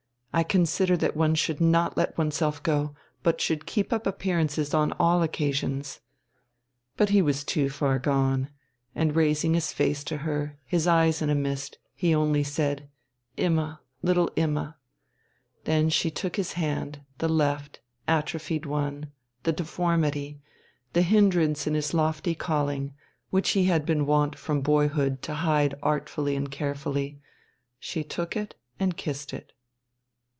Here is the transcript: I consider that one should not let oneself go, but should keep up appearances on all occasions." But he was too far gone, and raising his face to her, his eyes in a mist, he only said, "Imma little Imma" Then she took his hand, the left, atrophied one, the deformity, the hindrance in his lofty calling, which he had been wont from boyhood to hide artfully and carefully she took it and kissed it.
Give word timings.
I 0.33 0.43
consider 0.43 0.95
that 0.95 1.13
one 1.17 1.35
should 1.35 1.59
not 1.59 1.97
let 1.97 2.17
oneself 2.17 2.63
go, 2.63 2.95
but 3.21 3.41
should 3.41 3.65
keep 3.65 3.91
up 3.91 4.07
appearances 4.07 4.73
on 4.73 4.93
all 4.93 5.21
occasions." 5.23 5.99
But 6.95 7.09
he 7.09 7.21
was 7.21 7.43
too 7.43 7.69
far 7.69 7.99
gone, 7.99 8.49
and 8.95 9.13
raising 9.13 9.55
his 9.55 9.73
face 9.73 10.05
to 10.05 10.19
her, 10.19 10.57
his 10.63 10.87
eyes 10.87 11.21
in 11.21 11.29
a 11.29 11.35
mist, 11.35 11.79
he 11.93 12.15
only 12.15 12.45
said, 12.45 12.87
"Imma 13.35 13.81
little 14.01 14.29
Imma" 14.37 14.77
Then 15.65 15.89
she 15.89 16.09
took 16.09 16.37
his 16.37 16.53
hand, 16.53 17.01
the 17.17 17.27
left, 17.27 17.81
atrophied 18.07 18.65
one, 18.65 19.11
the 19.43 19.51
deformity, 19.51 20.39
the 20.93 21.01
hindrance 21.01 21.67
in 21.67 21.73
his 21.73 21.93
lofty 21.93 22.35
calling, 22.35 22.93
which 23.31 23.49
he 23.49 23.65
had 23.65 23.85
been 23.85 24.05
wont 24.05 24.37
from 24.37 24.61
boyhood 24.61 25.21
to 25.23 25.33
hide 25.33 25.75
artfully 25.83 26.37
and 26.37 26.49
carefully 26.51 27.19
she 27.79 28.01
took 28.01 28.37
it 28.37 28.55
and 28.79 28.95
kissed 28.95 29.33
it. 29.33 29.51